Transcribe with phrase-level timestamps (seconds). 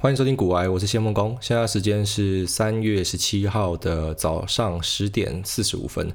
[0.00, 1.36] 欢迎收听古癌，我是谢孟恭。
[1.40, 6.08] 现在时间是三月十七号的早上十点四十五分。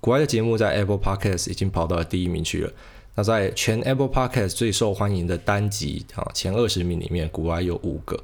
[0.00, 2.72] 古癌的节目在 Apple Podcast 已经跑到了第一名去了。
[3.14, 8.18] 那在全 Apple Podcast 最受欢迎的单集啊前二十名里面，古癌有五个。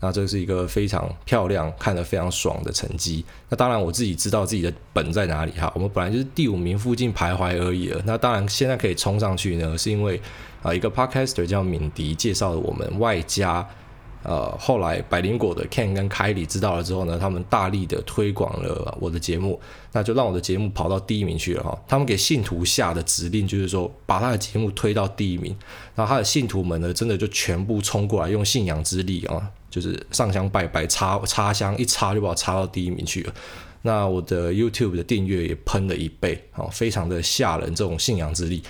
[0.00, 3.24] 那这是一个非常漂亮、看得非常爽的成绩。
[3.48, 5.70] 那当然我自己知道自己的本在哪里哈。
[5.76, 8.02] 我们本来就是第五名附近徘徊而已了。
[8.04, 10.20] 那当然现在可以冲上去呢，是因为
[10.64, 13.64] 啊一个 Podcaster 叫敏迪介绍了我们，外加。
[14.28, 19.58] 呃，后来百灵果的 Ken 跟 Kylie 知道了之后呢，他们大力的推广了我的节目，
[19.92, 21.76] 那就让我的节目跑到第一名去了哈。
[21.88, 25.56] 他们给信徒下的指令就是说，把他的节目推到第一名，
[25.94, 33.32] 然后他的信徒们呢，真的就全部冲过来，用信仰之力啊，就是上香拜拜，插插香一插就把我插到第一名去了。
[33.80, 38.62] 那我的 YouTube 的订阅也喷了一倍啊，非常的吓人，这种信仰之力。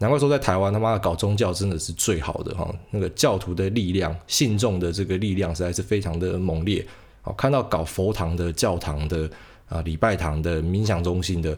[0.00, 6.84] 难怪说在台湾他妈的搞宗教真的是最好的哈，那个教徒的力量、信众的这个力量实在是非常的猛烈。
[7.22, 9.30] 好，看到搞佛堂的、教堂的、
[9.68, 11.56] 啊礼拜堂的、冥想中心的，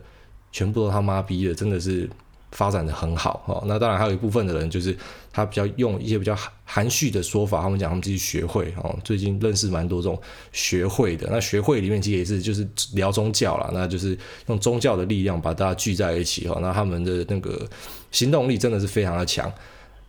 [0.50, 2.10] 全部都他妈逼的，真的是。
[2.52, 4.96] 发展的很好哈，那当然还有一部分的人就是
[5.32, 10.20] 他比较用一些比较含蓄的说法，他们讲他们自己学会哦，最近认识蛮多这种
[10.52, 17.66] 学会的，那学会里面其实也是就是聊宗教啦，那就是用宗教的力量把大家聚在一起哈，那他们的那个
[18.10, 19.52] 行动力真的是非常的强。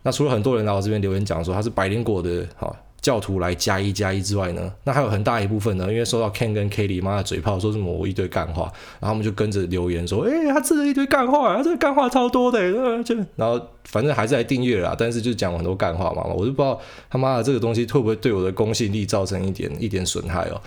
[0.02, 2.74] 那除了很多人来我这边留言讲说他是百灵果的哈。
[3.04, 8.62] 教徒来加一加一之外呢，那还有很大一部分呢，因为收到 Ken 跟 Kelly 妈的嘴炮，说什么我一堆干话，
[8.98, 12.58] 然后他们就跟着留言说，哎、他吃了一堆干话，他这个干话超多的，
[13.04, 16.80] 就然后反正还是来订阅了，但是就讲很多干话嘛，我就不知道
[17.10, 20.58] 他妈的这个东西会不会对我的公信力造成一点一点损害哦。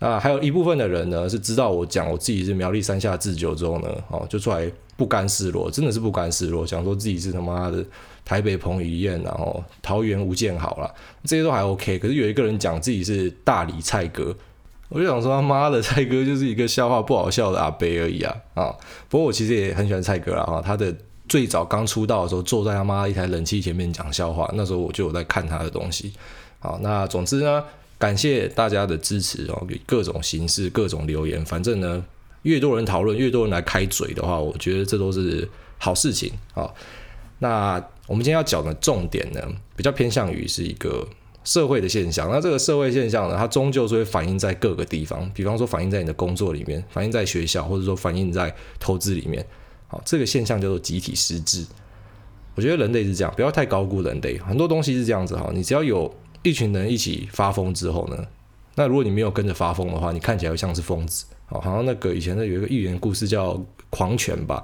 [0.00, 7.84] 啊，还有一部分的人呢，是知道我讲我自己是苗栗山下智久之后呢，哦，就出来不甘示弱，真的是不甘示弱，想说自己是他妈的。
[8.24, 10.92] 台北彭于晏，然后桃园吴建豪啦，
[11.24, 11.98] 这些都还 OK。
[11.98, 14.34] 可是有一个人讲自己是大理蔡哥，
[14.88, 18.74] 我就想说他妈的蔡哥就是一个笑话不好笑的阿伯而已啊啊！
[19.08, 20.94] 不过我其实也很喜欢蔡哥啦啊，他的
[21.28, 26.12] 最早刚出道的时候，坐在他妈一台冷气前面讲笑话，那时候我就有在看他的东西。
[26.60, 27.64] 好，那总之呢，
[27.98, 32.04] 感谢大家的支持哦，各种形式、各种留言，反正呢，
[32.42, 35.48] 越多人讨论，越多人来开嘴的话，我觉得这都是
[35.78, 36.70] 好事情啊。
[37.38, 39.40] 那我们今天要讲的重点呢，
[39.74, 41.06] 比较偏向于是一个
[41.42, 42.30] 社会的现象。
[42.30, 49.44] 那这个社会现象呢，它终究是会反映在各个地方，比方说反映在你的工作里面，反映在学校，或者说反映在投资里面。
[49.88, 51.66] 好，这个现象叫做集体失智。
[52.54, 54.38] 我觉得人类是这样，不要太高估人类。
[54.38, 58.26] 很多东西是这样子哈，你只要有一群人一起发疯之后呢，
[58.74, 61.24] 那如果你没有跟着发疯的话，你看起来会像是疯子。
[61.46, 63.54] 好，好像那个以前的有一个寓言故事叫
[63.88, 64.62] 《狂犬》吧，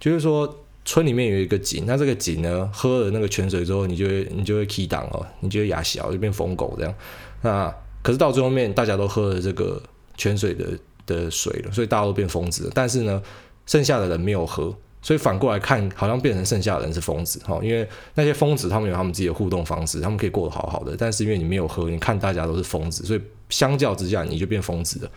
[0.00, 0.64] 就是说。
[0.88, 6.94] 村里面有一个井，那这个井呢，喝了那个泉水之后，你就会你就会起档哦，你就会牙小，就变疯狗这样。
[7.42, 7.70] 那
[8.02, 9.82] 可是到最后面，大家都喝了这个
[10.16, 10.66] 泉水的
[11.04, 12.70] 的水了，所以大家都变疯子了。
[12.74, 13.22] 但是呢，
[13.66, 17.60] 剩下的人没有喝，所以反过来看，好像变成剩下的人是疯子哈。
[17.62, 20.96] 因为那些疯子他们有他们自己的互动方式，他们可以过得好好的。
[20.96, 23.20] 但是因为你没有喝，你看大家都是疯子，所以
[23.50, 25.10] 相较之下，你就变疯子了。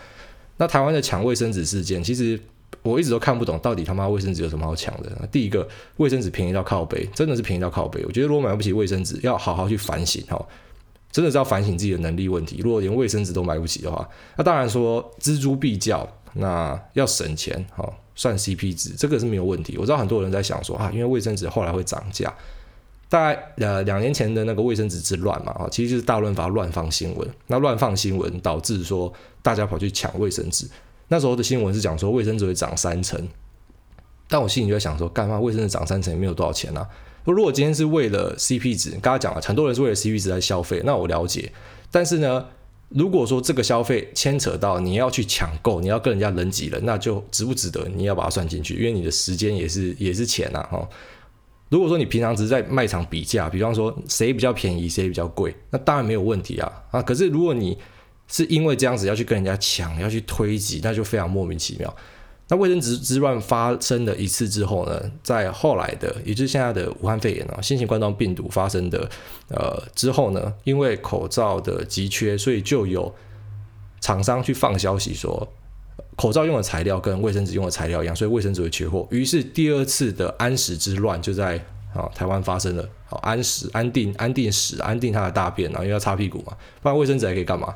[0.57, 2.37] 那台湾的抢卫生纸事件，其实。
[2.83, 5.11] 我一直都看不懂，到底他妈卫生纸有什么好抢的？
[5.31, 8.03] 第一个，卫生纸便宜到靠背，真的是便宜到靠背。
[8.05, 10.43] 我觉得如果买不起卫生纸，要好好去反省哈，
[11.11, 12.59] 真的是要反省自己的能力问题。
[12.63, 19.77] 如果连卫生纸都买不起的话，那当然说錙铢必较，那要省钱哈，算 CP 值，这个是没有问题。
[19.77, 22.33] 我知道很多人在想说啊，因为卫生纸后来会涨价，
[23.07, 30.67] 大概呃两年前的那个卫生纸之乱嘛，啊其实就是大润发乱放新闻，那乱放新闻导致说大家跑去抢卫生纸。
[31.11, 33.27] 那时候的新闻是讲说卫生纸会涨三成，
[34.29, 36.87] 但我心里就在想说，干嘛卫生纸涨三成也没有多少钱啊？
[37.25, 41.51] 如果今天是为了 CP 值，刚刚讲了，很多人是为了 CP 值在消费，那我了解。
[41.91, 42.45] 但是呢，
[42.87, 47.85] 如果说这个消费牵扯到你要去抢购，你要跟人家人挤人，那就值不值得？
[47.93, 50.87] 你要把它算进去，因为你的时间也是也是钱呐，哈。
[51.67, 57.01] 如果说你平常只是在卖场比价，比方说谁比较便宜，谁比较贵，那当然没有问题啊啊。
[57.01, 57.77] 可是如果你
[58.31, 61.93] 是因为这样子要去跟人家抢，要去推挤，那就非常莫名其妙。
[62.47, 69.09] 那卫生纸之乱发生了一次之后呢，在后来的，也就是现在的武汉肺炎啊，新型冠状病毒发生的
[69.49, 73.13] 呃之后呢，因为口罩的急缺，所以就有
[74.01, 75.47] 厂商去放消息说，
[76.17, 79.07] 口罩用的材料跟卫生纸用的材料一样，所以卫生纸会缺货。
[79.11, 81.57] 于是第二次的安史之乱就在
[81.93, 82.89] 啊台湾发生了。
[83.05, 87.73] 好，安史安定安定屎安定它的大便啊，因为要擦屁股嘛，不然卫生纸还可以干嘛？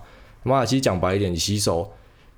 [0.50, 1.92] 妈的，其实讲白一点，你洗手、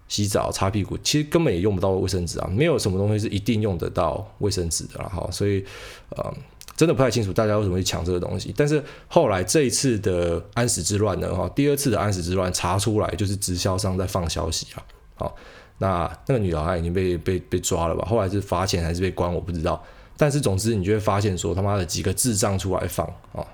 [0.08, 5.30] 洗澡、擦屁股，其实根本也用不到卫生纸啊，没有什么东西是一定用得到卫生纸的哈。
[5.32, 5.64] 所以，
[6.10, 6.34] 呃，
[6.76, 8.54] 真的不太清楚大家为什么会抢这个东西。
[8.56, 14.84] 但是后来这一次的安史之乱呢，哈，第二次的安史之乱查出来就是直销商在放消息啊，
[15.16, 15.36] 好，
[15.80, 18.06] 那那个女的好像已经被被被抓了吧？
[18.08, 19.84] 后来是罚钱还是被关，我不知道。
[20.16, 23.46] 但是总之你就会发现说他妈的几个智障出来放啊。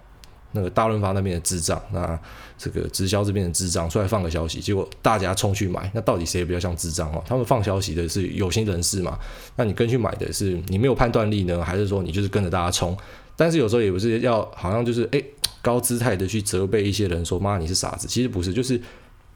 [0.54, 2.18] 那个大润发那边的智障，那
[2.58, 7.22] 这个直销这边的智障出来放个消息，结果大家冲去买，那到底谁比较像智障哦？
[7.28, 9.20] 他们放消息的是有心人士嘛？
[9.58, 12.96] 那你跟去买的是你没有判断力呢，还是说你就是跟着大家冲？
[13.36, 15.26] 但是有时候也不是要好像就是诶
[15.62, 18.80] 高姿态的去责备一些人说妈你是傻子，其实不是，就是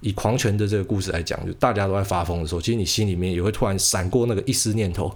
[0.01, 5.11] 以狂犬的这个故事来讲，就大家都在发疯的时候，其实你心里面也会突然闪过那个一丝念头，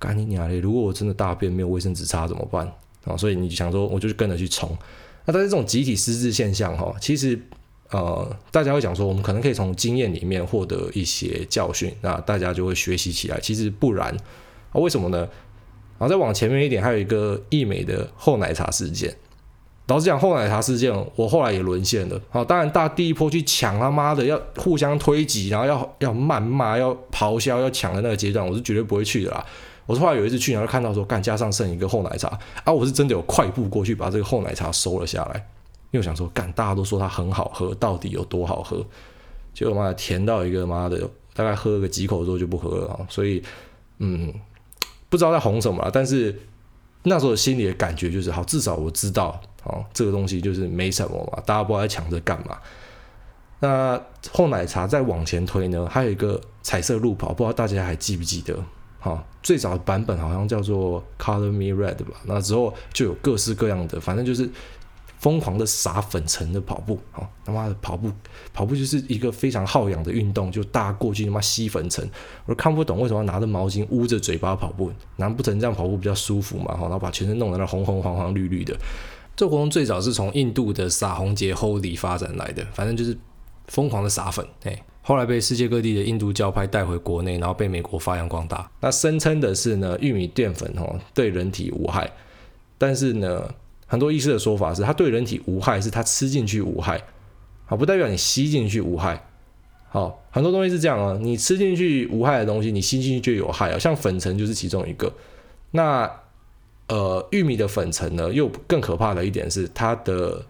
[0.00, 0.58] 干你娘嘞！
[0.58, 2.66] 如果我真的大便没有卫生纸擦怎么办
[3.04, 3.16] 啊？
[3.16, 4.76] 所以你想说，我就跟着去冲。
[5.24, 7.38] 那但是这种集体失智现象哈，其实
[7.90, 13.38] 呃，大家会讲说，我们可能可以从经验里面获得一些教训，那大家就会学习起来。
[13.40, 14.14] 其实不然
[14.72, 15.18] 啊，为什么呢？
[15.98, 19.14] 然后再往前面一点，还有一个义美的后奶茶事件。
[19.88, 22.20] 老实讲，后奶茶事件，我后来也沦陷了。
[22.30, 29.44] 好，当然大第一波去抢他妈的，要互相推挤，然后要要谩骂，要咆哮，要抢的那个阶段，我是绝对不会去的啦。
[29.90, 32.28] 我是后来有一次去，然后看到说，干加上剩一个厚奶茶
[32.62, 32.72] 啊！
[32.72, 35.34] 我是真的有快步过去把这个厚奶茶收了下来，
[35.90, 38.86] 因为我想说，干大家都说它很好喝，到底有多好喝？
[39.52, 43.06] 结果妈的甜到一个妈的，大概喝个几口之后就不喝了！
[43.08, 43.42] 所以，
[43.98, 44.32] 嗯，
[45.08, 46.40] 不知道在红什么，但是
[47.02, 52.56] 那时候心里的感觉就是，好，至少我知道，哦，这个东西就是没什么嘛，大家不知道在抢着干嘛。
[53.58, 54.00] 那
[54.30, 58.56] 厚奶茶再往前推呢，还有一个彩色路跑，不知道大家还记不记得？
[59.02, 64.48] 好，最早的版本好像叫做 Color Me Red 吧，那之后就有各式各样的，反正就是
[65.18, 66.98] 疯狂的撒粉尘的跑步。
[67.10, 68.12] 好，他妈的跑步，
[68.52, 72.06] 跑步就是一个非常耗氧的运动，就大过去他妈吸粉尘，
[72.44, 76.76] 我看不懂为什么要拿着毛巾捂着嘴巴跑步，难不成这样跑步比较舒服嘛？
[76.76, 78.76] 好，然后把全身弄得那红红黄黄绿绿的。
[79.34, 83.16] 这活动最早是从印度的撒红节 Holi 发展来的，反正就是
[83.68, 84.78] 疯狂的撒粉，哎。
[85.10, 88.70] 后来被世界各地的印度教派带回国内，然后被美国发扬光大。
[88.78, 92.08] 那声称的是呢，玉米淀粉哦对人体无害，
[92.78, 93.52] 但是呢，
[93.88, 97.02] 很多医师的说法是它对人体无害，是它吃进去无害，
[97.66, 99.28] 好，不代表你吸进去无害。
[99.88, 103.78] 好，很多东西是这样啊，你吃进去无害的东西，你吸进去就有害啊。
[103.80, 105.12] 像粉尘就是其中一个。
[105.72, 106.08] 那
[106.86, 110.46] 呃，玉米的粉尘呢，又更可怕的一点是它的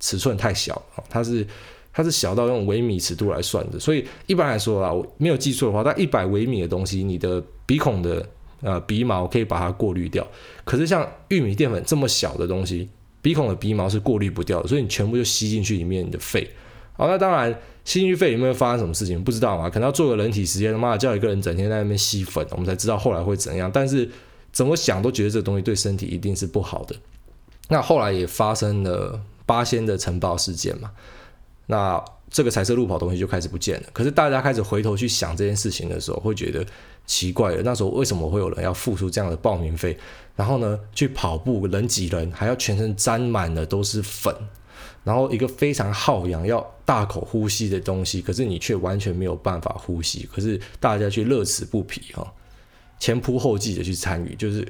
[0.00, 1.46] 尺寸太小，它是。
[1.92, 8.26] 它是小到用微米尺度来算的，所以一般来说啊，我没有记错的话，它一百微米的东西，你的鼻孔的
[8.62, 10.26] 呃鼻毛可以把它过滤掉。
[10.64, 12.88] 可是像玉米淀粉这么小的东西，
[13.20, 16.48] 鼻孔的鼻毛是过滤不掉的，所以你全部就吸进去里面你的肺。
[16.94, 17.52] 好，那当然
[17.84, 19.68] 吸进去肺里面会发生什么事情不知道嘛？
[19.68, 23.70] 可能要做个人体实验，妈的叫一个人整天在那边吸粉，我们才知道后来会怎样。
[23.72, 24.08] 但是
[24.50, 26.96] 怎么想都觉得这东西对身体一定是不好的。
[27.68, 30.90] 那后来也发生了八仙的尘爆事件嘛。
[31.66, 33.88] 那这个彩色路跑东西就开始不见了。
[33.92, 36.64] 可是大家开始回头去想这件事情的时候，会觉得
[37.06, 37.62] 奇怪了。
[37.62, 39.96] 那时候为什么会有人要付出这样的报名费？
[40.34, 44.34] 然后呢，去跑步人挤人，还要全身沾满了都是粉，
[45.04, 50.26] 然后一个非常耗氧、要大口呼吸的东西，可是你却完全没有办法呼吸。
[50.32, 52.32] 可是大家却乐此不疲哈，
[52.98, 54.66] 前仆后继的去参与，就是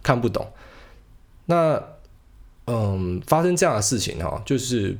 [0.00, 0.46] 看不懂。
[1.46, 1.82] 那
[2.66, 4.96] 嗯，发生这样的事情哈，就是。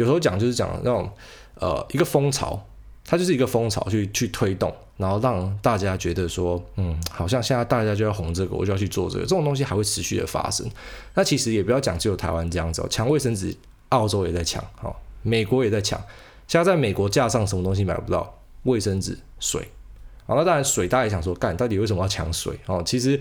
[0.00, 1.10] 有时候讲就是讲那种，
[1.56, 2.58] 呃，一个风潮，
[3.04, 10.66] 它就是一个风潮去去推动，然后让大家觉得说，嗯，好像现在大家就要红这个，我就要去做这个，这种东西还会持续的发生。
[11.14, 13.54] 那其实也不要讲只有台湾这样子哦，抢卫生纸，
[13.90, 16.00] 澳洲也在抢，哦，美国也在抢。
[16.48, 18.34] 现在在美国架上什么东西买不到？
[18.64, 19.68] 卫生纸、水。
[20.26, 22.58] 好，那当然水，大家也想说，干，到底为什么要抢水？
[22.66, 23.20] 哦，其实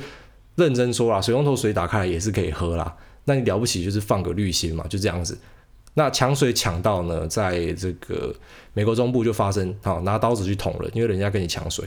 [0.55, 2.95] 认真说啦，水龙头水打开来也是可以喝啦。
[3.25, 5.38] 那你了不起就是放个滤芯嘛，就这样子。
[5.96, 8.34] 那抢水抢到呢，在这个
[8.74, 11.86] 美国中部就发生，好拿刀子去捅人，因为人家跟你抢水，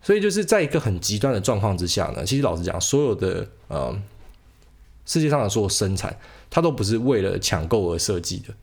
[0.00, 3.94] 所以就是在一个很极端的状况之下呢，其实老实讲，所有的呃
[5.04, 6.16] 世界上的所有生产，
[6.48, 8.54] 它都不是为了抢购而设计的，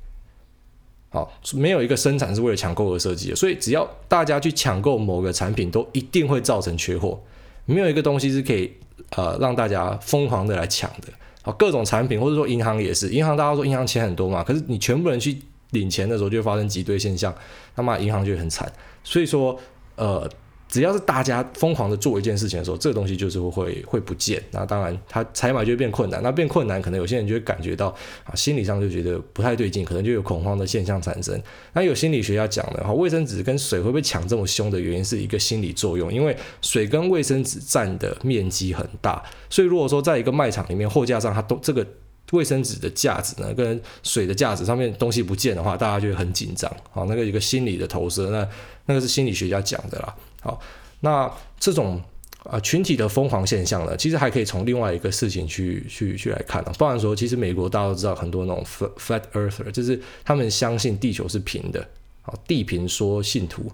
[1.10, 7.22] 好，没有一个生产是为了抢购而设计的，所以只要大家去抢购某个产品，都一定会造成缺货，
[7.66, 8.74] 没有一个东西是可以
[9.12, 11.10] 呃让大家疯狂的来抢的。
[11.46, 15.38] 啊，各种产品或者说银行也是，银行大家说银行钱很多嘛，可是你全部人去
[15.72, 17.34] 领钱的时候就发生挤兑现象，
[17.76, 18.70] 那么银行就很惨。
[19.04, 19.58] 所以说，
[19.96, 20.28] 呃，
[20.68, 24.44] 只要是大家疯狂的做一件事情的时候，这个东西就是会会不见。
[24.52, 26.22] 那当然，它采买就会变困难。
[26.24, 27.88] 那变困难，可能有些人就会感觉到
[28.24, 31.40] 啊，心理上就觉得不太对劲，可能就有恐慌的现象产生。
[31.74, 41.86] 那有心理学家讲的哈，卫生纸跟水会被抢这么凶的原因是一个心理作用，因为水跟卫生纸占的面积很大，所以如果说在一个卖场里面货架上它都这个
[42.32, 46.70] 卫生纸的架子呢，跟水的架子上面东西不见的话，大家就会很紧张。
[46.92, 48.50] 好，那个一个心理的投射，那
[48.88, 50.16] 那个是心理学家讲的啦。
[50.46, 50.62] 好，
[51.00, 52.00] 那这种
[52.44, 56.72] 啊、群体的疯狂现象呢，其实还可以从另外一个事情去去去来看啊。
[56.78, 58.64] 当然说，其实美国大家都知道很多那种
[59.00, 61.82] flat earther，就是他们相信地球是平的
[62.22, 63.72] 啊，地平说信徒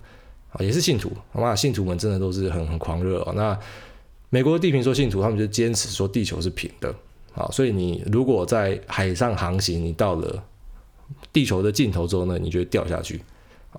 [0.54, 1.54] 啊，也是信徒，好吧？
[1.54, 3.34] 信徒们真的都是很很狂热哦。
[3.36, 3.60] 那
[4.30, 6.96] 美国的地平说信徒，他们就坚持说地球是平的
[7.36, 10.42] 啊，所以你如果在海上航行，你到了
[11.34, 13.22] 地球的尽头之后呢，你就会掉下去。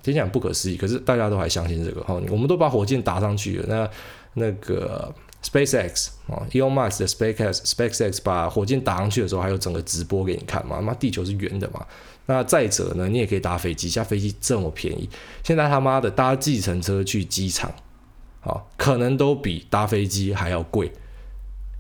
[0.03, 2.15] 听起来不可思议，可是大家都还相信这个哈。
[2.31, 3.91] 我们都把火箭打上去了，那
[4.35, 10.81] 那个 SpaceX 啊，Elon Musk 的 SpaceX，SpaceX 把火箭打上去的时候，还有整个直播给你看嘛？
[10.85, 11.87] 那地球是圆的嘛？
[12.27, 15.09] 那再者呢，你也可以搭飞机，现在飞机这么便宜，
[15.43, 17.71] 现在他妈的搭计程车去机场，
[18.41, 20.91] 啊，可能都比搭飞机还要贵，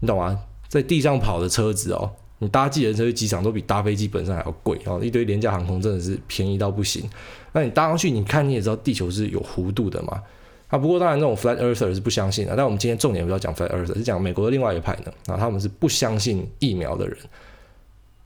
[0.00, 0.38] 你懂吗？
[0.68, 2.10] 在地上跑的车子哦。
[2.42, 7.08] 你搭计程车去机场都比搭飞机本身还要贵哦，一堆廉价航空真的是便宜到不行。
[7.52, 10.20] 那你搭上去，你看你也知道地球是有弧度的嘛。
[10.66, 12.56] 啊，不过当然那种 flat earth 是不相信的。
[12.56, 15.12] 但我们今天重点不要讲 flat earth，是讲美国的另外一派呢。
[15.26, 17.16] 啊，他们是不相信疫苗的人。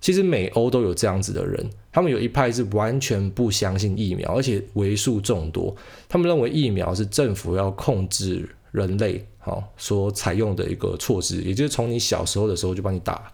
[0.00, 5.76] 其实美欧都有这样子的人，他们有一派是完全不相信疫苗，而且为数众多。
[6.08, 13.30] 他们认为疫苗是政府要控制人类好所采用的一个措施，也就是从你小时候的时候就帮你打。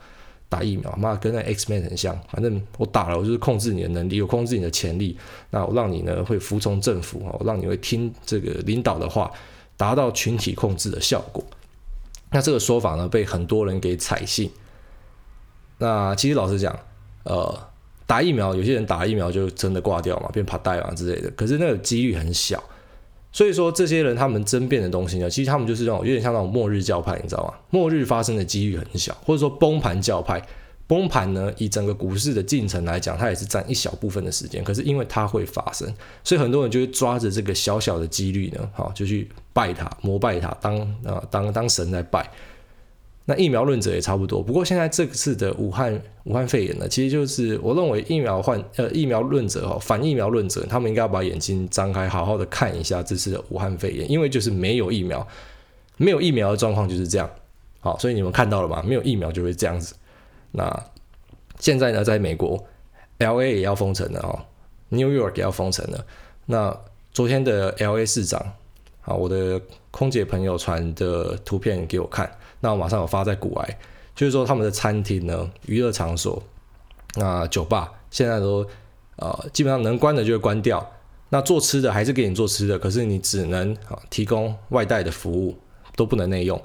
[0.52, 2.14] 打疫苗，妈跟那 Xman 很像。
[2.30, 5.16] 反正我打了，我就是控制你的能力，有控制你的潜力。
[5.48, 9.32] 那我让你呢会服从政府，我让你会听这个领导的话，
[9.78, 11.42] 达到群体控制的效果。
[12.30, 14.50] 那这个说法呢被很多人给采信。
[15.78, 16.78] 那其实老实讲，
[17.24, 17.58] 呃，
[18.06, 21.30] 打疫苗，有些人打疫苗就真的挂掉嘛，变怕带啊之类的。
[21.30, 22.62] 可是那个几率很小。
[23.32, 27.54] 所以说，这些人他们争辩的东西呢，其实他们就是这种有点像那种末日教派，你知道吗？
[27.70, 30.40] 末日发生的几率很小，或者说崩盘教派，
[30.86, 34.62] 崩盘呢，以整个股市的进程来讲，它也是占一小部分的时间。
[34.62, 35.90] 可是因为它会发生，
[36.22, 42.30] 所以很多人就会抓着这个小小的几率呢，好，就去拜它，膜拜它，当啊当当神在拜。
[43.24, 55.24] 那疫苗论者也差不多，不过现在这次的武汉武汉肺炎呢，其实就是我认为疫苗患呃疫苗论者哈反疫苗论者，他们应该要把眼睛张开，好好的看一下这次的武汉肺炎，因为就是没有疫苗，
[55.96, 57.30] 没有疫苗的状况就是这样，
[57.78, 58.82] 好，所以你们看到了吗？
[58.84, 59.94] 没有疫苗就会这样子。
[60.50, 60.84] 那
[61.60, 62.62] 现在呢，在美国
[63.20, 64.36] ，LA 也要封城了哦
[64.88, 66.04] ，New York 也要封城了。
[66.46, 66.76] 那
[67.12, 68.44] 昨天的 LA 市长，
[69.02, 72.30] 啊，我的空姐朋友传的图片给我看。
[72.60, 73.78] 那我马上有发在股癌，
[74.14, 76.40] 就是说他们的餐厅呢、娱乐场所、
[77.16, 78.64] 那酒吧现在都
[79.16, 80.88] 呃基本上能关的就会关掉。
[81.30, 85.56] 那做吃的还是给你做吃的，可是你只能啊提供外带的服务，
[85.96, 86.62] 都不能内用。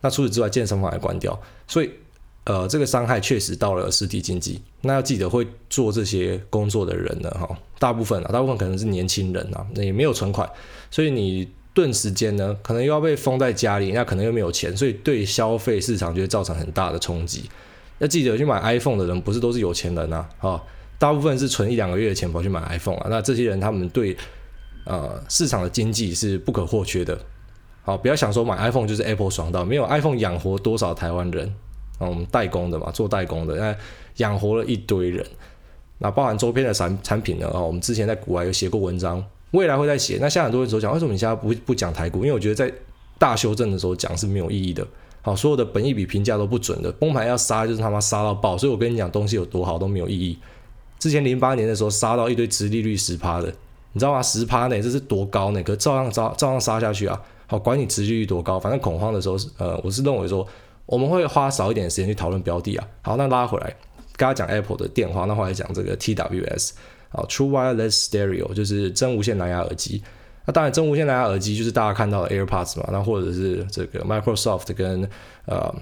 [0.00, 1.40] 那除此之外，健身房也关掉。
[1.68, 1.92] 所以
[2.42, 4.60] 呃这个伤害确实到了实体经济。
[4.80, 10.50] 那要记得会做这些工作的人呢，哈，大部分啊，大部分可能是年轻人啊，那也没有存款，
[10.90, 11.48] 所以你。
[11.80, 17.48] 顿时间呢，可能又要被封在家里，那可能又没有钱，所以对消费市场就会造成很大的冲击。
[18.00, 20.62] 要记得去买 iPhone 的人不是都是有钱人啊，啊，
[20.98, 23.06] 大部分是存一两个月的钱跑去买 iPhone 啊。
[23.08, 24.14] 那这些人他们对
[24.84, 27.18] 呃市场的经济是不可或缺的。
[27.82, 31.46] 好，不要想说买 iPhone 就是 Apple 爽到，没有 iPhone 养活多少台湾人
[31.98, 32.06] 啊？
[32.06, 33.74] 我们代工的嘛，做代工的，那
[34.16, 35.24] 养活了一堆人。
[35.96, 37.48] 那包含周边的产产品呢？
[37.48, 39.24] 啊，我们之前在国外有写过文章。
[39.52, 40.18] 未来会再写。
[40.20, 42.18] 那现在很多人说讲，为什么你现在不不讲台股？
[42.18, 42.72] 因为我觉得在
[43.18, 44.86] 大修正的时候讲是没有意义的。
[45.22, 48.56] 好，所有的本益比评价都不准的，崩盘要杀就是他妈杀到爆。
[48.56, 50.38] 所以我跟你讲，东西有多好都没有意义。
[50.98, 53.52] 之前零八年的时候杀到一堆殖利率十趴的，
[53.92, 54.22] 你知道吗？
[54.22, 55.62] 十趴呢，这是多高呢？
[55.62, 57.20] 可照样照照样杀下去啊。
[57.46, 60.46] 好，管你殖利率多高，反正恐慌的时候，呃，我是认为说
[60.86, 62.88] 我们会花少一点时间去讨论标的啊。
[63.02, 63.66] 好，那拉回来，
[64.16, 66.70] 刚刚讲 Apple 的电话，那后来讲这个 TWS。
[67.10, 70.02] 啊，True Wireless Stereo 就是真无线蓝牙耳机。
[70.46, 72.88] 那当然，真无线蓝牙耳机就是大家看到的 AirPods 嘛。
[72.90, 75.08] 那或者是这个 Microsoft 跟
[75.46, 75.74] 呃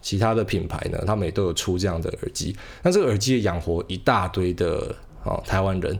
[0.00, 2.56] 其他的品牌呢，他们也都有出这样的耳机。
[2.82, 5.98] 那这个耳机也养活一大堆的啊台湾人，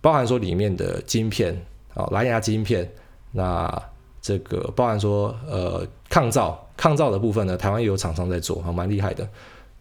[0.00, 1.54] 包含说里面的晶片
[1.94, 2.90] 啊蓝牙晶片。
[3.32, 3.82] 那
[4.20, 9.28] 这个包含说呃抗噪抗噪的部分呢，台湾也有厂商在做，还蛮厉害的。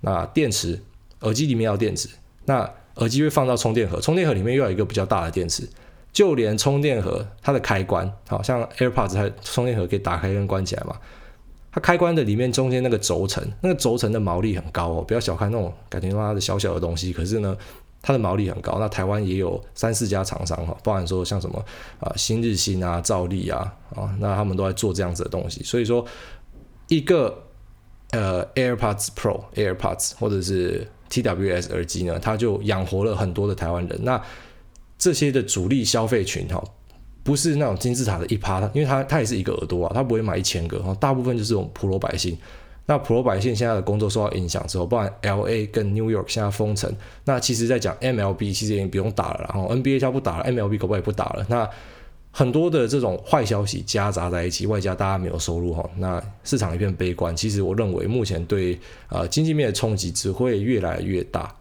[0.02, 0.82] 那电池
[1.22, 2.08] 耳机里面要电池，
[2.46, 5.68] 那耳机会放到充电盒，充电盒里面又有一个比较大的电池。
[6.12, 10.96] 就连充电盒它的开关，好像 AirPods 它充电盒可以打开跟关起来嘛。
[11.72, 17.56] 它开关的里面中间那个轴承，那个轴承的毛利很高哦，不要小看那种感觉它的小小的东西，可是呢，
[18.02, 18.78] 它的毛利很高。
[18.80, 21.64] 那台湾也有三四家厂商哈，包含说像什么
[22.00, 25.62] 啊新日新啊、兆利啊啊，那他们都在做这样子的东西。
[25.62, 26.04] 所以说，
[26.88, 27.44] 一个
[28.10, 34.00] 呃 AirPods Pro、AirPods 或者是 TWS 耳机呢，它就养活了很多的台湾人。
[34.04, 34.22] 那
[34.98, 36.64] 这些的主力消费群哈。
[37.22, 42.36] 不是那种金字塔的一趴，因为它它也是一个耳朵啊，它不会买一千个哈，大部分就是这种普罗百姓。
[42.88, 46.92] 那普罗百姓现在的工作受到影响之后，包含 LA 跟 New York 现在封城，
[47.26, 51.46] 那其实在讲 MLB 其实已经不用打了，然后 NBA 它不打了，MLB 可不可以不打了？
[51.50, 51.70] 那
[52.32, 57.36] 很多的这种坏消息夹杂在一起，外加大家没有收入哈，那市场一片悲观。
[57.36, 61.54] 其实我认为目前对呃经济面的冲击只会越来越大。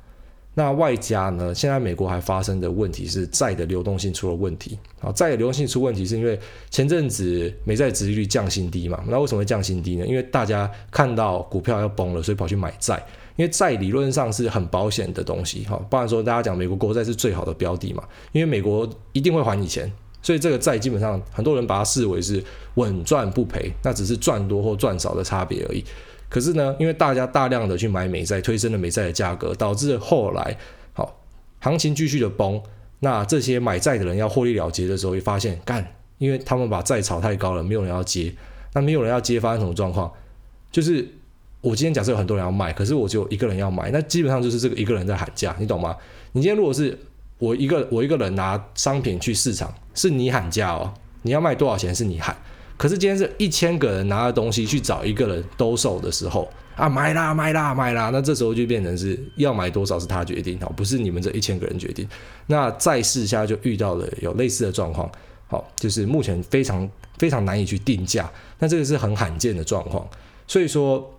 [0.55, 1.55] 那外加呢？
[1.55, 4.77] 现在美国还发生的问题是债的流动性出了问题。
[4.99, 6.37] 好，债的流动性出问题是因为
[6.69, 9.05] 前阵子美债殖利率降新低嘛？
[9.07, 10.05] 那为什么会降新低呢？
[10.05, 13.01] 因为大家看到股票要崩了，所以跑去买债。
[13.37, 18.03] 因为债理论上是很保险的东西，哈，不然说大家讲美国国债是最好的标的嘛？
[18.33, 19.89] 因为美国一定会还你钱，
[20.29, 22.45] 所以这个债基本上很多人把它视为是
[22.75, 25.83] 稳赚不赔，那只是赚多或赚少的差别而已。
[26.29, 30.55] 可是呢，因为大家大量的去买美债，推升了美债的价格，导致后来
[30.93, 31.19] 好
[31.61, 32.61] 行情继续的崩。
[33.01, 38.31] 那这些买债的人要获利了结的时候，会发现干，因为他们把债炒太高了，没有人要接。
[38.75, 40.13] 那没有人要接，发生什么状况？
[40.71, 41.09] 就是
[41.63, 45.97] 我今天假设有很多人要卖，可是我只有一个人要买，那基本上就是这个一个人在喊价，你懂吗？
[46.33, 46.99] 你今天如果是
[47.39, 50.93] 我一个我一个人拿商品去市场，是你喊价哦，
[51.23, 52.37] 你要卖多少钱是你喊。
[52.77, 62.09] 可是今天是一千个人拿的东西去找一个人兜售的时候啊，买啦买啦买啦，那这时候就变成是要买多少是他决定，好，不是你们这一千个人决定。
[62.47, 65.11] 那在市下就遇到了有类似的状况，
[65.49, 68.31] 好，就是目前非常非常难以去定价，
[68.61, 70.09] 那这个是很罕见的状况。
[70.47, 71.13] 所以说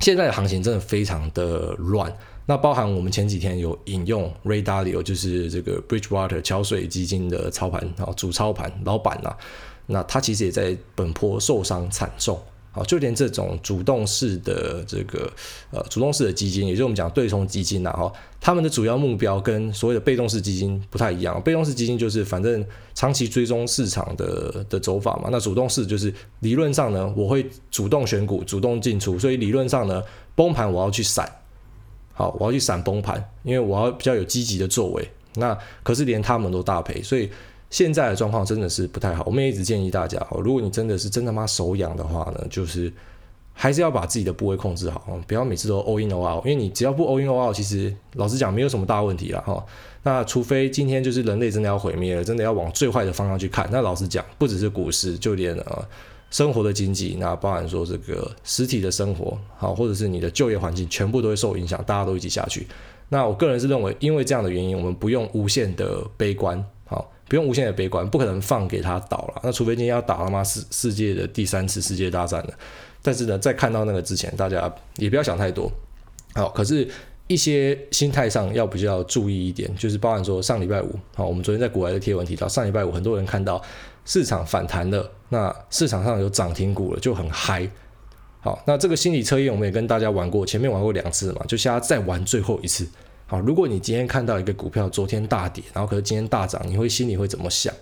[0.00, 2.12] 现在的行情真的非常的乱。
[2.50, 9.36] 那包含我们前几天有引用 Ray Dalio，就是这个 Bridgewater 桥水基金的操盘啊，主操盘老板呐。
[9.84, 12.40] 那他其实也在本波受伤惨重，
[12.72, 15.30] 啊，就连这种主动式的这个
[15.70, 21.38] 呃主动式的基金，也就是我们讲对冲基金呐，哈，他们的主要目标跟所谓的被动式基金不太一样。
[21.42, 22.64] 被动式基金就是反正
[22.94, 30.02] 长期追踪市场的的走法嘛，那主动式就是理论上呢，我会主动选股、主动进出，所以理论上呢，
[30.34, 31.30] 崩盘我要去闪，
[32.18, 35.08] 好，我要去闪崩盘，因为我要比较有积极的作为。
[35.36, 37.30] 那可是连他们都大赔，所以。
[37.70, 42.90] 现在的状况真的是不太好，我们也一直建议大家哦，如果你真的是真他妈手痒的话呢，就是
[43.52, 49.62] 还是要把自己的部位控制好，不要每次都 all in all out，因为你只要不 all in all out，其实老实讲没有什么大问题了哈。
[50.02, 55.88] 那除非今天就是人类真的要毁灭了，真的要往最坏的方向去看，那老实讲，不只是股市，就连呃
[56.30, 62.66] 生活的经济，那包含说这个实体的生活，好，或者是你的就业环境，全部都会受影响，大家都一起下去。
[63.08, 67.12] 那我个人是认为，因为这样的原因，我们不用无限的悲观，好。
[67.28, 69.40] 不用无限的悲观，不可能放给他倒了。
[69.44, 72.54] 那除非今天要打他妈世世界的第三次世界大战了。
[73.02, 75.70] 但是呢，在看到那个之前，大家也不要想太多。
[76.32, 76.88] 好，可是
[77.26, 83.62] 一些心态上要比较注意一点，就是包含说上礼拜五，好，我们昨天在国外的贴文提到，上礼拜五很多人看到
[84.08, 87.70] 市场反弹了，那市场上有涨停股了，就很嗨。
[88.40, 92.88] 好，那这个心理测验我们也跟大家玩过，前面玩过两次嘛，就现在再玩最后一次。
[93.26, 97.74] 好，如果你今天看到一个股票昨天大跌，然后可是今天大涨，你会心里会怎么想？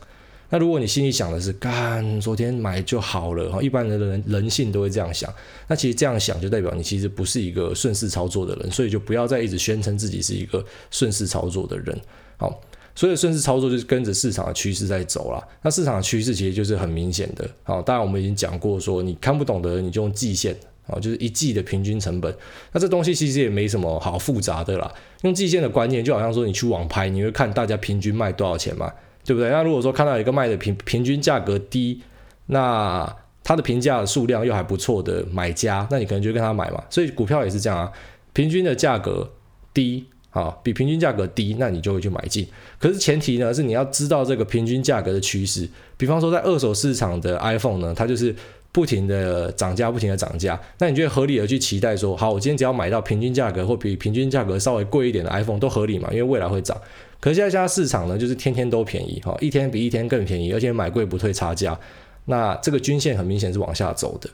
[0.48, 5.32] 那如果你心里想的是干昨天买就好了，哈，一般人的人人性都会这样想。
[5.68, 12.00] 那其实这样想就代表你其实不是一个顺势操作的人，所以就不要再一直宣称自己是一个顺势操作的人。
[12.38, 12.60] 好，
[12.96, 15.40] 所以顺势操作就是跟着市场的趋势在走啦。
[15.62, 17.48] 那市场的趋势其实就是很明显的。
[17.62, 20.56] 好，当然我们已经讲过说，你看不懂的你就用季线。
[20.88, 22.32] 啊，就是一季的平均成本，
[22.70, 24.88] 那这东西其实也没什么好复杂的啦。
[25.22, 28.88] 用季线的观念，就好像说你去网拍，你会看大家平均卖多少钱嘛，
[29.24, 29.50] 对不对？
[29.50, 32.00] 那如果说看到一个卖的平平均价格低，
[32.46, 36.80] 那它的评价的数量又还不错的买家，那你可能就跟他买嘛。
[36.88, 37.90] 所以股票也是这样啊，
[38.32, 39.28] 平均的价格
[39.74, 40.06] 低
[40.38, 42.46] 啊，比平均价格低，那你就会去买进。
[42.78, 45.68] 可是前提呢，是你要知道这个平均价格的趋势。
[45.96, 48.34] 比方说在二手市场的 iPhone 呢，它就是。
[48.72, 56.10] 不停的涨价，不停的涨价，那你觉得合理的去期待说，好，我今天只要买到平均价格或比平均价格稍微贵一点的 iPhone 都合理嘛？
[56.10, 56.78] 因为未来会涨。
[57.18, 61.78] 可是现在现在市场呢，就是天天都便宜，哈，一天比一天更便宜，而且买贵不退差价。
[62.26, 64.28] 那这个均线很明显是往下走的。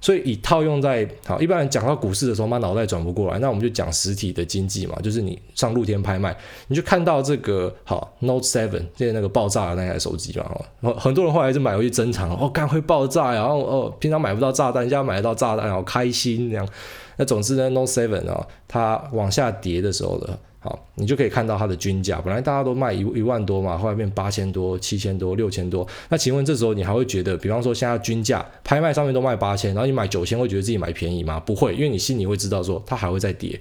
[0.00, 6.36] 所以以套用在好，一般人讲到股市的时候，妈脑袋转不过来，那我们就讲实体的经济嘛，就是你上露天拍卖，
[6.68, 10.44] 你就看到这个好 Note Seven，现在那个爆炸的那台手机嘛，
[10.80, 16.68] 哦，很多人后来就买回去珍藏，哦，干会爆炸呀，然后哦，平常买不到炸弹，现在买得到炸弹，好开心这样。
[17.16, 20.38] 那总之呢，Note Seven 啊，它往下跌的时候呢。
[20.66, 25.86] 好，你就可以看到它的均价，本来大家都卖一一万多嘛，后来变八千多、七千多、六千多。
[26.08, 31.38] 那请问这时候你还会觉得，比方说现在均价拍卖上面都卖八千，然后你买九千，会觉得自己买便宜吗？
[31.38, 33.60] 不会，因为你心里会知道说它还会再跌。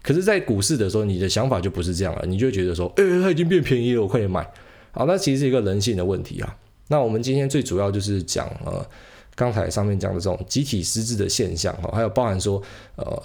[0.00, 4.48] 可是，在股市的时候，你的想法就不是这样了，你就会觉得说，哎、它已经变便宜了，我快点买。
[4.92, 6.56] 好，那其实是一个人性的问题啊。
[6.86, 8.86] 那我们今天最主要就是讲呃，
[9.34, 12.62] 刚才上面讲的这种集体失智的现象哈，还有包含说
[12.94, 13.20] 呃。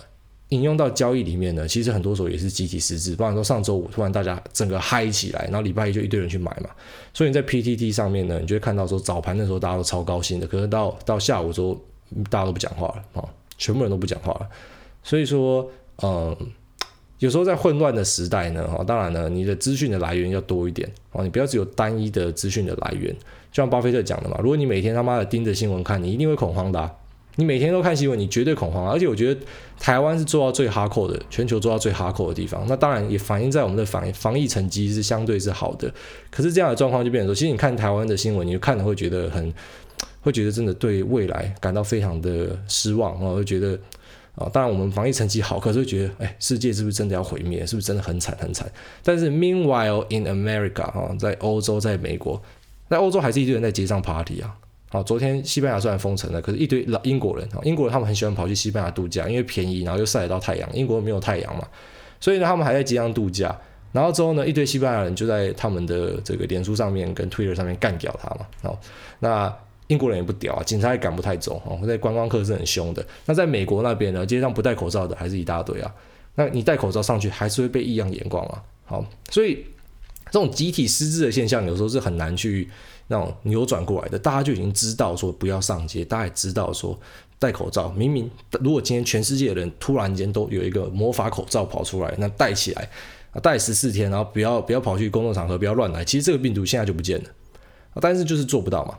[0.49, 3.15] 引用到交易里面呢，其实很多时候也是集体失智。
[3.15, 6.69] 不然说上周五突然大家整个嗨起来，然后礼拜一就一堆人去买嘛。
[7.13, 11.79] 所以你在 PTT 上面呢，你就会看到说早盘的时候大家都超高兴的，可是到到下午的时候
[12.31, 14.49] 大家都不讲话了啊，全部人都不讲话了。
[15.03, 15.69] 所以说，
[16.01, 16.35] 嗯，
[17.19, 23.13] 有时候在混乱的时代呢，哈，当然呢，你的资讯的来源要多一点啊，你不要只有单一的资讯的来源。
[23.51, 26.95] 就像巴菲特讲的嘛，如果你每天他妈的盯着新闻看，你一定会恐慌的。
[27.39, 28.91] 你每天都看新闻，你绝对恐慌。
[28.91, 29.41] 而且我觉得
[29.79, 32.65] 台湾是做到最哈扣的，全球做到最哈扣的地方。
[32.67, 35.89] 那当然也反映在我们的防防疫成绩是相对是好的。
[36.29, 39.53] 可是这样的状况就变成说，其实你看台湾的新闻，你就看了会觉得很，
[40.19, 43.79] 会觉得真的对未来感到非常的失望啊，会觉得
[44.35, 47.65] 啊，当然我们防疫成绩好，可是会觉得，哎，世界是不是真的要毁灭？
[47.65, 48.69] 是不是真的很惨很惨？
[49.01, 52.41] 但是 Meanwhile in America 啊，在欧洲，在美国，
[52.89, 54.53] 在欧洲还是一堆人在街上 party 啊。
[54.91, 60.67] 好，昨天西班牙虽然封城了，可是一堆老英国人，英国人他们很喜欢跑去西班牙度假，因为便宜，然后又晒得到太阳。
[60.73, 61.67] 英国没有太阳嘛，
[62.19, 63.55] 所以呢，他们还在街上度假。
[63.91, 68.47] 然后之后呢，一堆西班牙人就在他们的这个脸书上面跟 Twitter 上面干掉他嘛。
[68.63, 68.79] 好，
[69.19, 69.55] 那
[69.87, 71.61] 英国人也不屌啊，警察也赶不太走。
[71.65, 73.05] 哦，在观光客是很凶的。
[73.27, 75.93] 那在美国那边呢，街上不戴口罩的还是一大堆啊。
[76.33, 78.63] 那你戴口罩上去，还是会被异样眼光啊。
[78.85, 79.65] 好，所以
[80.31, 82.67] 这种集体失智的现象，有时候是很难去。
[83.11, 86.97] 那种扭转过来的，大家就已经知道说不要上街，大家也知道说
[87.37, 87.89] 戴口罩。
[87.89, 88.29] 明明
[88.61, 92.89] 如果今天全世界的人突然间都有一个魔法口罩跑出来，那戴起来
[93.31, 96.05] 啊，戴十四天，然后不要不要跑去公众场合，不要乱来。
[96.05, 97.29] 其实这个病毒现在就不见了，
[97.99, 98.97] 但是就是做不到嘛。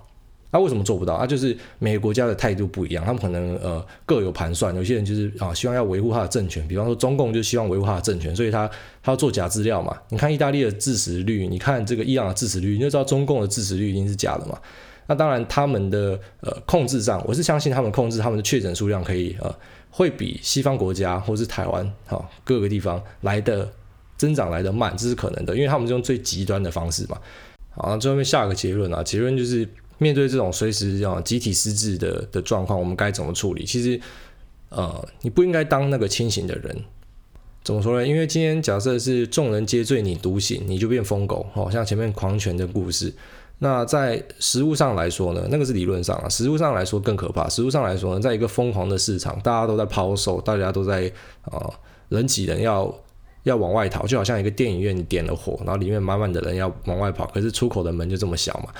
[0.53, 1.15] 那、啊、为什么做不到？
[1.15, 4.75] 啊，就是每个国家的态度不一样，他们可能呃各有盘算。
[4.75, 8.69] 有些人就是啊，希望要维护他的政权，比方说中共就希望维护他的政权，所以他
[9.01, 9.97] 他要做假资料嘛。
[10.09, 14.59] 你看意大利的致死率，你看这个伊朗的致死率，你就知道中共的致死率一定是假的嘛。
[15.07, 19.55] 那当然他们的呃控制上，我是相信他们控制他们的确诊数量可以呃
[19.89, 23.71] 会比西方国家或是台湾哈、哦、各个地方来的
[24.17, 27.17] 增长来的慢，这是可能的，因为他们是用最极端的方式嘛。
[27.71, 29.69] 好，最后面下个结论啊，结论就是。
[30.01, 33.65] 面对这种随时要集体失智的的状况，我们该怎么处理？
[33.67, 34.01] 其实，
[34.71, 36.77] 呃，你不应该当那个清醒的人。
[37.63, 38.07] 怎么说呢？
[38.07, 41.47] 因为今天假设是众人皆醉你独醒，你就变疯狗。
[41.53, 43.13] 好像前面狂犬的故事。
[43.59, 46.29] 那在实务上来说呢，那个是理论上啊。
[46.31, 47.47] 实务上来说更可怕。
[47.51, 51.07] 实务上来说呢，在一个疯狂的市场，大家都在抛售，大家都在
[51.43, 51.75] 啊、呃、
[52.09, 52.93] 人挤人要
[53.43, 58.73] 要往外逃，就好像一个电影院你点了火，然后里面满满的人要往外跑，可是出口的门就这么小嘛。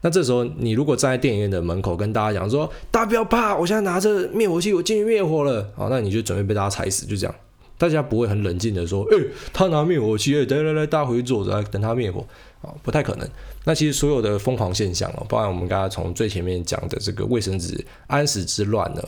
[0.00, 7.34] 那这时候，你如果站在电影院的门口跟大家讲说：“大家不要怕，我现在拿着灭火器，我进去灭火了。”好，那你就准备被大家踩死，就这样。
[7.76, 9.16] 大家不会很冷静的说：“诶、
[9.52, 12.24] 他拿灭火器，来来来，大家回去坐着，等他灭火。”
[12.60, 13.28] 啊，不太可能。
[13.64, 19.02] 那其实所有的疯狂现象哦，包含我们刚才从最前面讲的这个卫生纸安史之乱呢，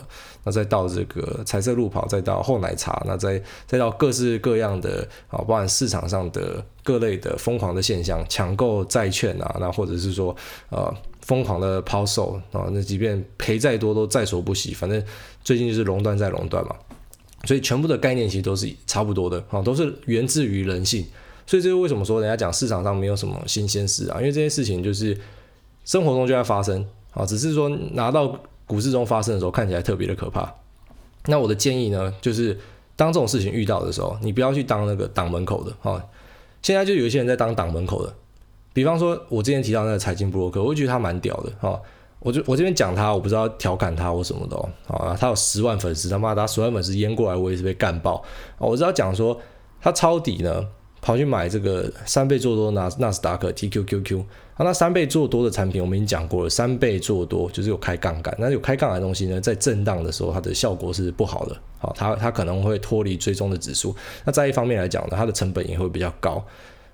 [0.44, 10.36] 那再到这个彩色路跑，再到后奶茶，那再再到各式各样的啊，包含市场上的各类的疯狂的现象，抢购债券啊，那或者是说
[10.68, 15.02] 呃疯狂的抛售啊，那即便赔再多都在所不惜，反正
[15.42, 16.76] 最近就是垄断再垄断嘛，
[17.44, 21.04] 所以全部的概念其实都是差不多的啊，都是源自于人性。
[21.46, 24.18] 所以这是为什么说人家讲市场上没有什么新鲜事啊？
[24.18, 25.16] 因为这些事情就是
[25.84, 30.52] 生活中就在发生啊，只是说拿到股市中发生的时候看起来特别的可怕。
[31.26, 32.58] 那我的建议呢，就是
[32.96, 36.02] 当这种事情遇到的时候，你不要去当那个挡门口的啊。
[36.62, 38.14] 现在就有一些人在当挡门口的，
[38.72, 41.80] 比方说我之前提到那个财经部落客，我就觉得他蛮屌的啊。
[42.20, 44.68] 我就我这边讲他，我不知道调侃他或什么的哦。
[44.86, 48.22] 啊，他有十万粉丝，他妈他十万粉丝淹过来，我也是被干爆。
[48.58, 49.40] 我知道讲说
[49.80, 50.64] 他抄底呢。
[51.00, 63.94] 跑去买这个三倍做多纳纳斯达克 TQQQ，啊，那三倍做多的产品我们已经讲过了，三倍做多就是有开杠杆，那有开杠杆的东西呢，在震荡的时候它的效果是不好的，好，它它可能会脱离追踪的指数。
[64.24, 66.44] 那在一方面来讲呢，它的成本也会比较高。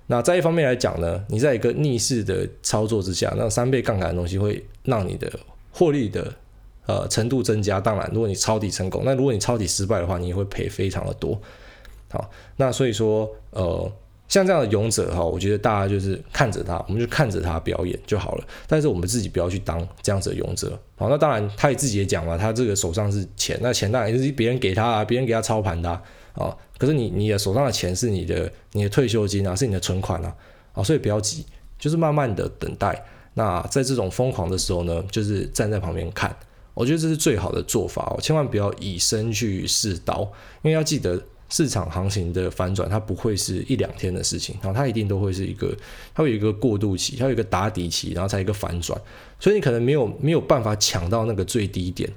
[0.09, 5.29] 那在一方面来讲呢，你在一个逆势的操作之下，那三倍杠杆的东西会让你的
[5.69, 6.33] 获利的
[6.85, 7.81] 呃程度增加。
[7.81, 11.37] 当然，如果你抄底成功，那如果你抄底失败的话，你也会赔非常的多。
[12.09, 13.91] 好，那所以说，呃，
[14.29, 18.43] 像这样的勇者哈，我觉得大家就是看着他，我们就看着他表演就好了。
[18.65, 20.79] 但是我们自己不要去当这样子的勇者。
[20.95, 26.01] 好，那当然他也自己也讲了，他这个手上是钱，那钱当然也是别人给他啊，别人给他操盘的啊。
[26.33, 30.35] 啊，可是你你的手上的钱是你的你的退休金啊，是你的存款啊，
[30.73, 31.45] 啊，所以不要急，
[31.79, 33.03] 就是慢慢的等待。
[33.33, 36.33] 那在这种疯狂的时候呢，就是站在旁边看，
[36.73, 40.21] 我觉得这是最好的做法哦，千万不要以身去试刀，
[40.61, 41.21] 因为要记得。
[41.49, 45.73] 市场行情的反转，它不会是一两天的事情，然后它一定都会是一个，
[46.13, 48.99] 它有一个过渡期，它有一个打底期，然后才一个反转，
[49.39, 52.11] 所以你可能没有没有办法抢到那个最低点，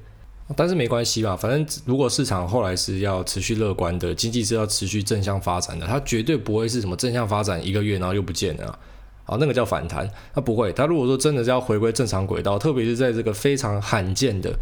[0.56, 8.66] 但是没关系吧，反正如果市场后来是要持续乐观的，经济是要持续正向发展的，它绝对不会是什么正向发展一个月然后又不见了。
[8.66, 8.78] 啊，
[9.26, 14.52] 啊那个叫反弹，它不会，它如果说真的是要回归正常轨道，特别是在这个非常罕见的，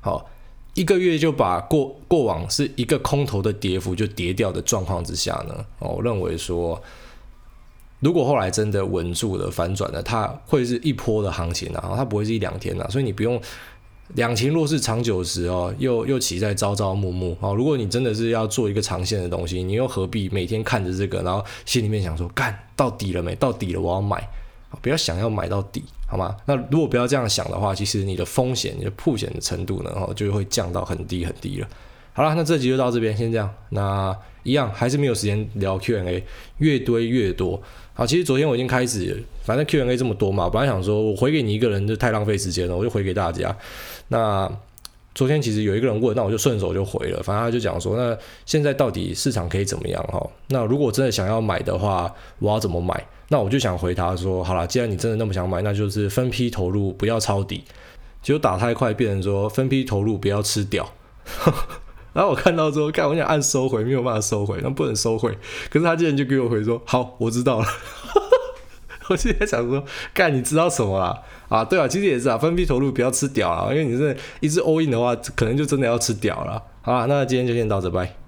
[0.00, 0.30] 好。
[0.74, 6.80] 一个月就把过过往是一个空头的跌幅就跌掉的状况之下呢，我认为说，
[8.00, 13.40] 如果后来真的稳住了反转了，它会是一波的行情啊，它不会是一两天啊，所以你不用
[14.14, 17.52] 两情若是长久时哦，又又岂在朝朝暮暮啊？
[17.52, 23.34] 如果你真的是要做一个长线的东西，你又何必每天看着这个，然后心里面想说，干到底了没？
[23.36, 24.28] 到底了，我要买。
[24.82, 26.36] 不要想要买到底，好吗？
[26.46, 31.66] 那如果不要这样想的话，其实你的风险、你的曝险的程度呢，哦，就会降到很低很低了。
[32.12, 33.52] 好了，那这集就到这边，先这样。
[33.70, 36.24] 那一样还是没有时间聊 Q&A，
[36.58, 37.60] 越堆越多。
[37.94, 43.52] 好，其实昨天我已经开始，反正 Q&A 这么多嘛，本来想说我回给你一个人就太浪费时间了，我就回给大家。
[44.06, 44.48] 那
[45.16, 47.20] 昨天其实有一个人问，那我就顺手就回了。
[47.24, 50.00] 反正他就讲说，那现在到底市场可以怎么样？
[50.04, 53.04] 哈，那如果真的想要买的话，我要怎么买？
[53.28, 57.64] 那我就想回答说，好了，既然你真的那么想买，那就是分批投入，不要抄底。
[58.22, 60.92] 结果打太快，变成说分批投入，不要吃屌。
[62.12, 65.36] 然后我看到之后，看我想按收回，没有办法收回，那不能收回。
[65.68, 67.66] 可是他竟然就给我回说，好，我知道了。
[69.08, 69.84] 我现在想说，
[70.14, 71.22] 干，你知道什么啦？
[71.48, 76.62] 啊，对啊，其实也是啊，分批投入不要吃屌啊，因为你是一直 all in 的话，可能就真的要吃屌了。
[76.82, 78.23] 好啦，那今天就先到这，拜。